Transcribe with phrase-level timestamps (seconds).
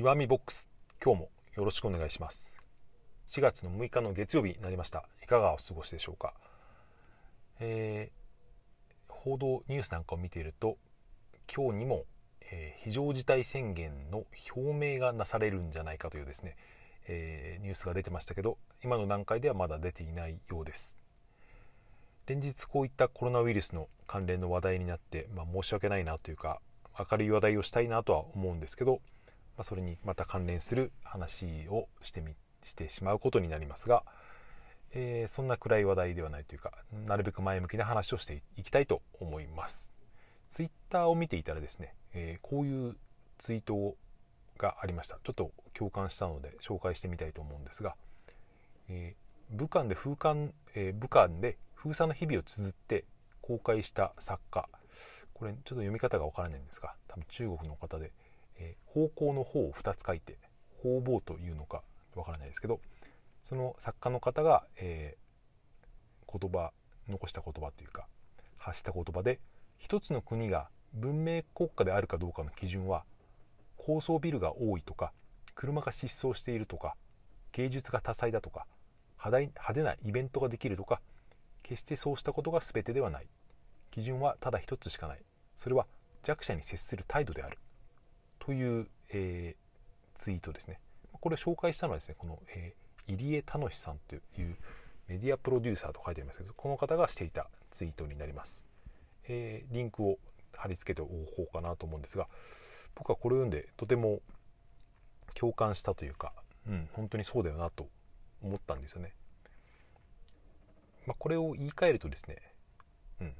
[0.00, 0.66] 岩見ボックス
[1.04, 2.56] 今日もよろしくお願いします。
[3.28, 5.04] 4月の6日の月曜日になりました。
[5.22, 6.32] いかがお過ごしでしょうか、
[7.58, 10.78] えー、報道ニュースなんかを見ていると
[11.54, 12.06] 今日にも、
[12.40, 14.24] えー、非常事態宣言の
[14.56, 16.56] 表明がなされるんじゃないかというですね、
[17.06, 20.96] えー、ニュースが出てましたけど今の段階ではまだ出ていないようです。
[22.24, 26.62] 連日こういったコロナウイルスの関連の話題になって、まあ、申し訳ないなというか
[26.98, 29.02] 明るい話題をしたいなとは思うんですけど、
[29.60, 34.04] まあ、それにまた関連する話をしてみしてしまうことになりますが、
[34.92, 36.72] えー、そんな暗い話題ではないというか
[37.06, 39.92] なるべく前向きな話をしていきたいと思います。
[40.48, 42.96] ツイッターを見ていたらですね、えー、こういう
[43.36, 43.96] ツイート
[44.56, 45.18] がありました。
[45.22, 47.96] ちょっと共感したので紹介してみたいと思うんですが、
[48.88, 53.04] えー、武漢で風館、え武漢で封鎖の日々を綴って
[53.42, 54.66] 公開した作家。
[55.34, 58.10] これちょっと読み方がわからないんですが多分中国の方で、
[58.60, 60.38] えー、方向の方を2つ書いて
[60.82, 61.82] 方々というのか
[62.14, 62.80] わからないですけど
[63.42, 66.70] その作家の方が、えー、言葉
[67.08, 68.06] 残した言葉というか
[68.56, 69.40] 発した言葉で
[69.78, 73.04] 一つの国が文明国家であるかどうかの基準は
[73.76, 75.12] 高層ビルが多いとか
[75.54, 76.94] 車が失踪しているとか
[77.52, 78.66] 芸術が多彩だとか
[79.22, 81.00] 派手なイベントができるとか
[81.62, 83.28] 決してそうしたことが全てではない。
[83.90, 85.22] 基準はただ一つしかない。
[85.58, 85.86] それは
[86.22, 87.58] 弱者に接する態度である。
[88.40, 90.80] という、えー、ツイートですね。
[91.20, 94.56] これ紹介したのはですねこの、えー、入江楽さんという
[95.06, 98.64] メディアプロデューサーと書いてありますけどこの方がしていたツイートになります、
[99.28, 100.18] えー、リンクを
[100.56, 102.28] 貼り付けておこうかなと思うんですが
[102.94, 104.20] 僕はこれを読んでとても
[105.34, 106.32] 共感したというか、
[106.66, 107.88] うん、本当にそうだよなと
[108.42, 109.12] 思ったんですよね。
[111.06, 112.36] まあ、これを言い換えるとですね、
[113.20, 113.34] うん、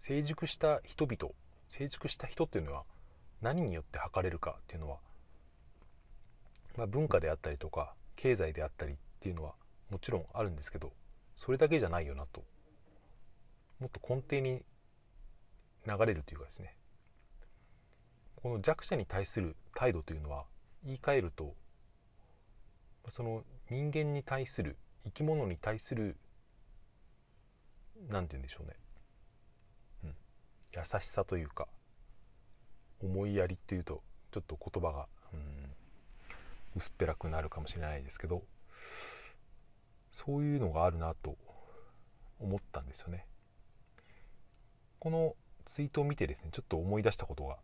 [0.00, 1.32] 成熟した人々
[1.70, 2.84] 成熟した人っていうのは
[3.44, 4.96] 何によって測れるかっていうのは、
[6.78, 9.52] まあ、文化であったりとか経済であったりっていうのは
[9.90, 10.92] もちろんあるんですけど
[11.36, 12.42] それだけじゃないよなと
[13.80, 14.62] もっと根底に
[15.86, 16.74] 流れるというかですね。
[18.36, 20.44] この弱者に対する態度というのは
[20.82, 21.54] 言い換えると
[23.08, 26.16] その人間に対する生き物に対する
[28.08, 28.74] 何て言うんでしょうね、
[30.04, 30.14] うん、
[30.74, 31.68] 優しさというか
[33.04, 35.40] 思いやりっていうとちょっと言葉が、うん、
[36.76, 38.42] 薄っぺらくなるかもしれないですけど
[40.12, 41.36] そういうのがあるなと
[42.40, 43.26] 思ったんですよね。
[44.98, 45.34] この
[45.66, 47.58] ツイートを見てですねちょっと思い出したことが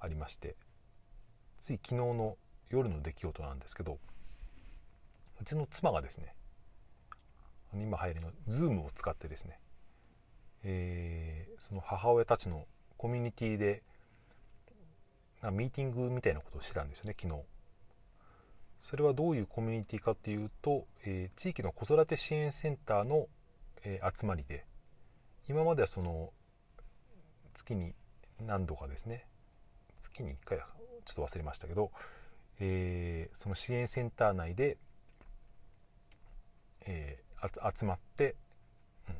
[0.00, 0.56] ありまして
[1.60, 2.36] つい昨日の
[2.70, 3.98] 夜の出来事なんですけど
[5.40, 6.34] うちの妻がですね
[7.74, 9.60] 今流行りの Zoom を使ってですね
[10.64, 12.66] えー、その母親たちの
[12.96, 13.82] コミュニティで
[15.42, 17.40] なミーティングみたいなことをしてたんですよね昨日。
[18.82, 23.26] それはどういうコミュニティかっていうと、えー、地域の子育て支援センターの、
[23.84, 24.64] えー、集まりで
[25.48, 26.30] 今まではその
[27.54, 27.92] 月に
[28.46, 29.26] 何度かですね
[30.02, 30.64] 月に1回ちょ
[31.12, 31.90] っと忘れましたけど、
[32.60, 34.78] えー、その支援センター内で、
[36.86, 37.18] え、
[37.76, 38.36] 集まって
[39.08, 39.14] うん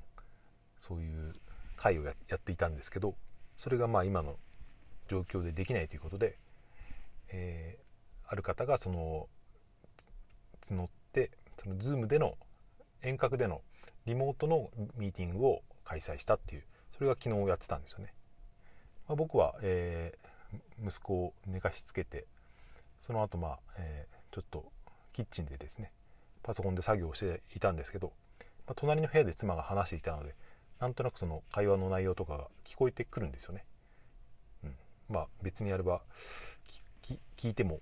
[0.78, 1.34] そういう
[1.77, 3.15] 会をやっていたんですけど
[3.57, 4.37] それがまあ今の
[5.09, 6.37] 状況でできないということで、
[7.31, 9.29] えー、ある方がその
[10.71, 11.31] 募って
[11.63, 12.37] その Zoom での
[13.03, 13.63] 遠隔での
[14.07, 16.65] リモートのミーティングを開催したっていう
[16.97, 18.13] それが昨日やってたんですよね、
[19.09, 22.27] まあ、僕は、えー、息子を寝かしつけて
[23.07, 24.65] その後まあ、えー、ちょっと
[25.13, 25.93] キッチンでですね
[26.43, 28.13] パソコンで作業をしていたんですけど、
[28.67, 30.35] まあ、隣の部屋で妻が話していたので
[30.81, 33.65] なんとなくその会話の内容とかが聞こえてくるんですよね。
[35.09, 36.03] まあ別にあれば
[37.37, 37.81] 聞いても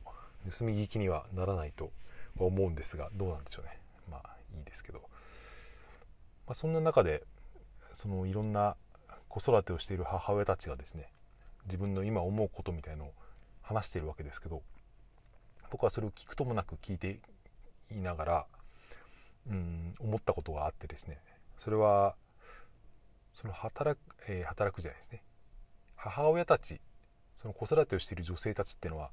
[0.51, 1.91] 盗み聞きにはならないと
[2.39, 3.81] 思うんですがどうなんでしょうね。
[4.11, 5.01] まあいいですけど、
[6.47, 7.25] まあ、そんな中で
[7.93, 8.77] そのいろんな
[9.29, 11.11] 子育てをしている母親たちがですね
[11.67, 13.13] 自分の今思うことみたいのを
[13.63, 14.63] 話しているわけですけど
[15.71, 17.21] 僕はそれを聞くともなく聞いて
[17.91, 18.47] いながら
[19.51, 21.19] うん思ったことがあってですね
[21.59, 22.15] それは
[23.33, 25.22] その働く、えー、働くじゃないですね
[25.97, 26.81] 母親たち
[27.36, 29.10] その子育てをしている女性たちっていうのは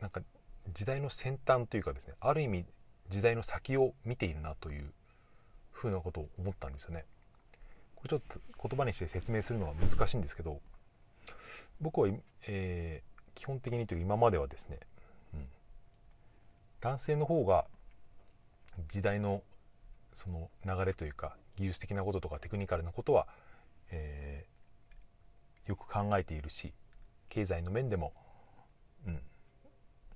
[0.00, 0.20] なんか
[0.74, 2.64] 時代の先端というかですねある意味
[3.08, 4.92] 時代の先を見ているなという
[5.72, 7.04] ふうなことを思ったんですよね。
[7.94, 10.60] これちょっと言葉にして説明するのは難しいんですけど
[11.80, 12.08] 僕は、
[12.46, 14.80] えー、基本的にというか今まではですね、
[15.34, 15.46] うん、
[16.80, 17.64] 男性の方が
[18.88, 19.42] 時代の
[20.12, 23.26] その流れというか技術的なこととかテクニカルなことは、
[23.90, 26.72] えー、よく考えているし
[27.36, 28.14] 経済の面でも、
[29.06, 29.12] うん。
[29.12, 29.20] ま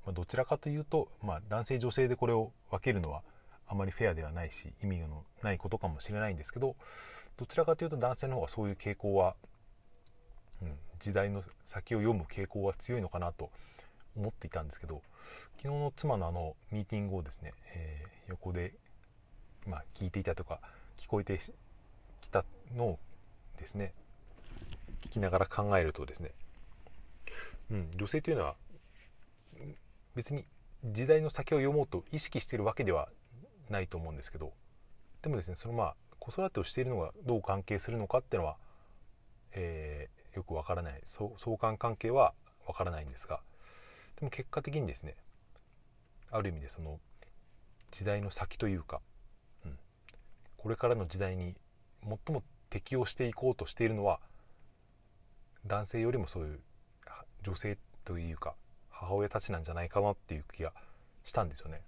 [0.06, 3.20] あ、どちらかというと、まあ、男性女性でこれを分けるのは
[3.68, 6.76] あまりフェアではないし意味のないことかもしれないんですけど
[7.36, 9.34] どちらかというと男性の方がそういう傾向は、
[10.62, 13.50] うん、時代の先を読む傾向は強いのかなと
[14.16, 15.02] 思っていたんですけど
[15.58, 18.72] 昨日の妻のあのミーティングをですね、えー、横で、
[19.66, 20.60] まあ、聞いていたとか
[20.96, 21.38] 聞こえて
[22.22, 22.98] きたのを
[23.58, 23.92] ですね
[25.02, 26.32] 聞きながら考えるとですね、
[27.70, 28.56] うん、女性というのは
[30.14, 30.44] 別に
[30.84, 33.08] 時代の先を読もうと意識してるわけでは
[33.68, 34.52] ないと思うんですけど
[35.22, 38.56] でもですねそのまあ子育てをしているのがどう関係するのかっていうのは、
[39.52, 41.00] えー、よくわからない。
[41.04, 42.34] 相関関係は
[42.66, 43.40] わからないんですが
[44.18, 45.16] でも結果的にですね
[46.30, 47.00] ある意味でその
[47.90, 49.00] 時代の先というか、
[49.64, 49.78] うん、
[50.56, 51.56] これからの時代に
[52.02, 54.20] 最も適応していこうとしているのは
[55.66, 56.60] 男性よりもそういう
[57.42, 58.54] 女性というか
[58.90, 60.72] 母親たちなんじゃないかなっていう気が
[61.24, 61.82] したんですよね。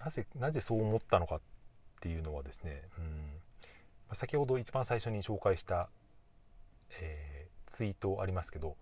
[0.00, 1.40] なぜなぜそう思ったのかっ
[2.00, 5.88] ていうのはですね、うん、先ほど一番最初に紹介した、
[7.00, 8.76] えー、ツイートありますけど、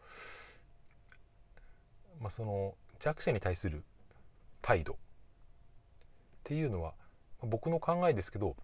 [2.21, 3.85] まあ、その弱者に対する
[4.63, 4.97] 態度っ
[6.45, 6.95] ていうのは
[7.43, 8.57] 僕の考えですけど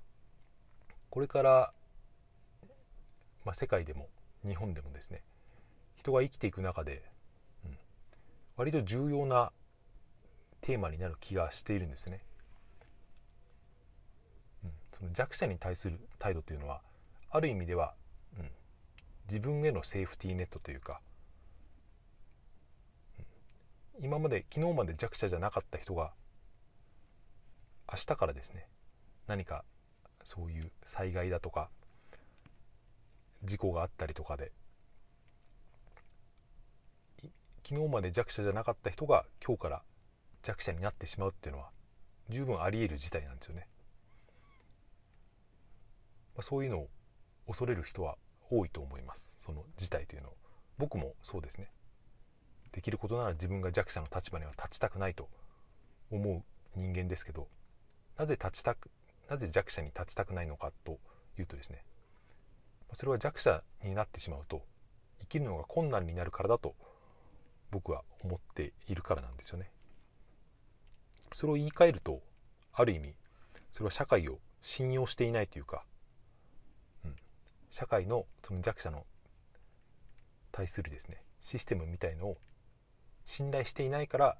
[1.10, 1.72] これから、
[3.44, 4.08] まあ、世界でも
[4.46, 5.22] 日本でもですね
[6.06, 7.02] 人が生きていく中で、
[7.64, 7.76] うん、
[8.56, 9.50] 割と重要な
[10.60, 12.22] テーマになる気がしているんですね。
[14.96, 16.80] その弱者に対する態度というのは
[17.30, 17.94] ある意味では、
[18.38, 18.50] うん、
[19.28, 21.00] 自分へのセーフティーネットというか、
[23.98, 26.12] うん、今まで昨日まで弱者じゃなかった人が
[27.92, 28.68] 明日からですね
[29.26, 29.64] 何か
[30.24, 31.68] そういう災害だとか
[33.44, 34.50] 事故があったりとかで
[37.68, 39.82] 昨日まで弱者じゃなかった人が今日から
[40.44, 41.70] 弱者になってしまうっていうのは
[42.28, 43.66] 十分あり得る事態なんですよね。
[46.36, 46.88] まあ、そういうのを
[47.48, 48.18] 恐れる人は
[48.50, 49.36] 多いと思います。
[49.40, 50.32] その事態というのを。
[50.78, 51.72] 僕もそうですね。
[52.70, 55.28] できることなら自分が弱者の立場には立ちたくないと
[56.12, 56.44] 思
[56.76, 57.48] う人間ですけど
[58.18, 58.90] なぜ立ちたく
[59.28, 61.00] なぜ弱者に立ちたくないのかと
[61.36, 61.82] いうとですね。
[62.92, 64.62] それは弱者になってしまうと
[65.18, 66.76] 生きるのが困難になるからだと
[67.70, 69.70] 僕は思っているからなんですよね
[71.32, 72.22] それを言い換えると
[72.72, 73.14] ある意味
[73.72, 75.84] それは社会を信用していないというか
[77.04, 77.16] うん
[77.70, 79.04] 社会のその弱者の
[80.52, 82.36] 対するですねシステムみたいのを
[83.26, 84.36] 信頼していないから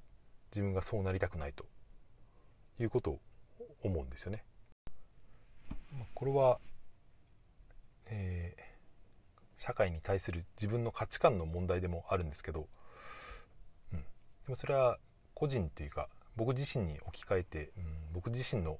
[0.51, 1.65] 自分がそうなりたくないと
[2.79, 3.19] いうことを
[3.83, 4.43] 思うんですよね。
[6.13, 6.59] これは、
[8.07, 12.67] えー、社会に対する自分の価値観の問題でもあるんですけど、
[14.47, 14.97] でもそれは
[15.35, 17.83] 個人というか僕自身に置き換えて、うん、
[18.13, 18.79] 僕自身の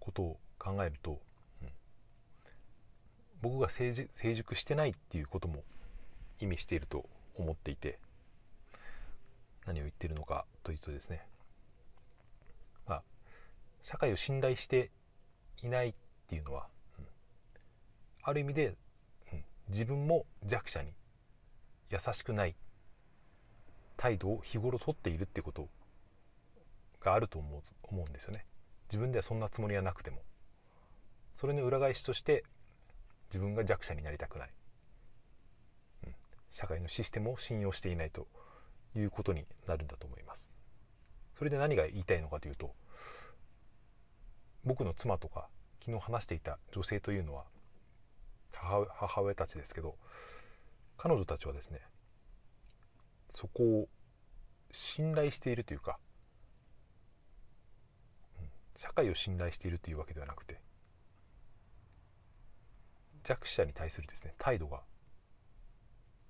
[0.00, 1.20] ことを考えると
[3.42, 5.62] 僕が成熟してないっていうことも
[6.40, 8.00] 意味していると思っていて
[9.66, 11.22] 何を言ってるのかというとですね
[12.88, 13.02] まあ
[13.84, 14.90] 社会を信頼して
[15.62, 15.94] いないっ
[16.26, 16.66] ていうのは、
[16.98, 17.04] うん、
[18.22, 18.74] ある意味で、
[19.32, 20.90] うん、自分も弱者に
[21.90, 22.56] 優しくない
[23.96, 25.68] 態度を日頃とっているってこと
[27.00, 28.44] があると思う思うんですよね。
[28.88, 30.22] 自分ではそんなつもりはなくても。
[31.34, 32.44] それの裏返しとして
[33.28, 34.50] 自分が弱者になりたくない、
[36.06, 36.14] うん、
[36.50, 38.26] 社会のシステムを信用していないと
[38.96, 40.50] いうことになるんだと思います。
[41.36, 42.74] それで何が言いたいのかというと
[44.64, 45.48] 僕の妻とか
[45.84, 47.44] 昨日話していた女性というのは
[48.52, 49.96] 母親たちですけど
[50.96, 51.80] 彼女たちはですね
[53.36, 53.88] そこを
[54.70, 55.98] 信頼しているというか、
[58.40, 60.58] うん、社会を信頼しているというわけではなくて
[63.24, 64.80] 弱者に対するですね態度が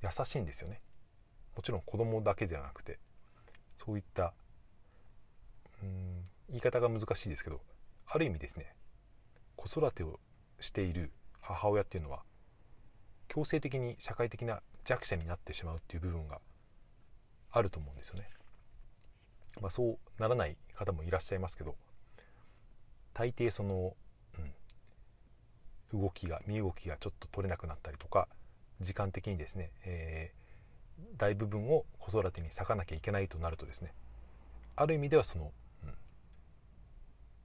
[0.03, 0.81] 優しいんですよね。
[1.55, 2.99] もちろん子供だけではなくて
[3.79, 4.35] そういった
[5.85, 7.61] うん言い方が難しいですけど
[8.07, 8.75] ある意味ですね
[9.55, 10.19] 子育てを
[10.59, 12.25] している母親っていうのは
[13.29, 16.41] 強制的に社会的な弱者になってしまうっていう部分が
[17.51, 18.29] あると思うんですよね。
[19.61, 21.77] まあ、そうならない方もいらっしゃいますけど
[23.15, 23.97] 大抵その
[25.93, 28.29] うん動きが身動きがちょっと取れなくなったりとか
[28.81, 33.95] 時間的にですね、えー、大部分を子育てに割かなきゃいけないとなるとですね
[34.75, 35.53] ある意味ではその、
[35.85, 35.95] うん、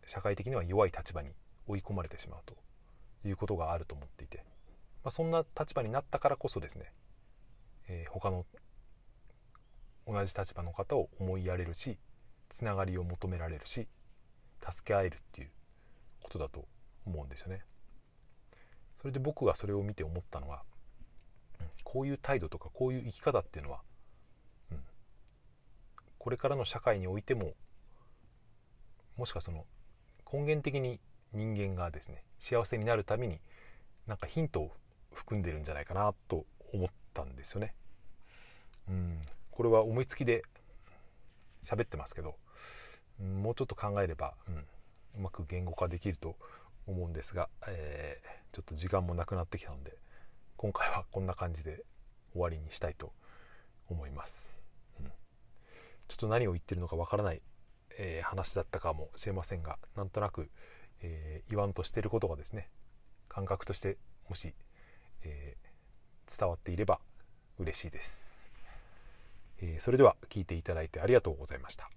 [0.06, 1.30] 社会的には弱い立場に
[1.68, 2.56] 追い込まれてしまうと
[3.26, 4.44] いうことがあると思っていて、
[5.04, 6.92] まあ、そんな立場になったからこそですね、
[7.88, 8.46] えー、他の
[10.12, 11.98] 同じ立場の方を思いやれるし
[12.50, 13.88] つながりを求められるし
[14.70, 15.50] 助け合えるっていう
[16.22, 16.66] ことだと
[17.06, 17.62] 思うんですよね。
[19.02, 20.62] それで僕がそれを見て思ったのは、
[21.84, 23.82] こういう態度とかこういう生き方っていうのは、
[24.72, 24.84] うん、
[26.20, 27.54] これからの社会においても
[29.18, 29.66] もしかその
[30.32, 31.00] 根源的に
[31.34, 33.40] 人間がですね幸せになるために
[34.08, 34.72] なんかヒントを
[35.14, 37.74] 含んでるんじゃないかなと思ったんですよね。
[38.90, 39.22] うん、
[39.52, 40.44] これは思いつきで
[41.64, 42.36] 喋ってますけど、
[43.20, 44.66] もうちょっと考えれば、うん、う
[45.20, 46.36] まく言語化できると
[46.88, 49.98] 思うんですが、えー、ちょっと時間もなくなってきたので
[50.58, 51.84] 今回はこんな感じで
[52.34, 53.14] 終わりにしたいと
[53.90, 54.56] 思います。
[55.00, 55.12] うん、ちょ
[56.14, 57.42] っと何を言ってるのかわからない、
[57.98, 60.50] えー、話だったかもしれませんがなんとなく、
[61.02, 62.70] えー、言わんとしていることがですね
[63.28, 63.98] 感覚として
[64.30, 64.54] もし、
[65.24, 67.00] えー、伝わっていれば
[67.60, 68.41] 嬉しいです、
[69.62, 71.90] えー、それでは聞いていただいてありがとうございました。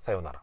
[0.00, 0.42] さようなら。